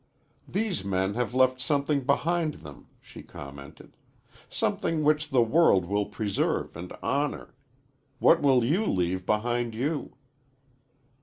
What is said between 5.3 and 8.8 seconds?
world will preserve and honor. What will